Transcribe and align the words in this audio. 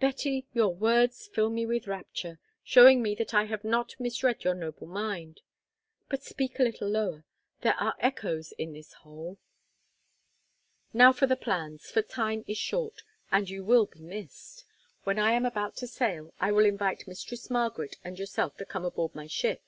"Betty, 0.00 0.48
your 0.52 0.74
words 0.74 1.28
fill 1.28 1.48
me 1.48 1.64
with 1.64 1.86
rapture, 1.86 2.40
showing 2.64 3.00
me 3.02 3.14
that 3.14 3.32
I 3.32 3.44
have 3.44 3.62
not 3.62 3.94
misread 4.00 4.42
your 4.42 4.56
noble 4.56 4.88
mind; 4.88 5.42
but 6.08 6.24
speak 6.24 6.58
a 6.58 6.64
little 6.64 6.88
lower—there 6.88 7.76
are 7.78 7.94
echoes 8.00 8.50
in 8.58 8.72
this 8.72 8.92
hole. 8.94 9.38
Now 10.92 11.12
for 11.12 11.28
the 11.28 11.36
plans, 11.36 11.88
for 11.88 12.02
time 12.02 12.42
is 12.48 12.58
short, 12.58 13.04
and 13.30 13.48
you 13.48 13.62
may 13.64 13.84
be 13.96 14.00
missed. 14.00 14.64
When 15.04 15.20
I 15.20 15.34
am 15.34 15.46
about 15.46 15.76
to 15.76 15.86
sail 15.86 16.34
I 16.40 16.50
will 16.50 16.64
invite 16.66 17.06
Mistress 17.06 17.48
Margaret 17.48 17.94
and 18.02 18.18
yourself 18.18 18.56
to 18.56 18.66
come 18.66 18.84
aboard 18.84 19.14
my 19.14 19.28
ship." 19.28 19.62